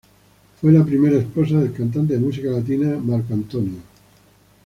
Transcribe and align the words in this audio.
Fue 0.59 0.71
la 0.71 0.83
primera 0.83 1.15
esposa 1.17 1.59
del 1.59 1.73
cantante 1.73 2.13
de 2.13 2.19
música 2.19 2.49
latina, 2.49 2.97
Marc 2.97 3.29
Anthony. 3.29 3.77